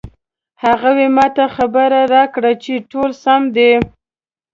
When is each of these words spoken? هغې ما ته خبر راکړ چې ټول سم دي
هغې 0.63 1.07
ما 1.15 1.27
ته 1.35 1.45
خبر 1.55 1.89
راکړ 2.13 2.43
چې 2.63 2.73
ټول 2.91 3.09
سم 3.23 3.41
دي 3.55 3.71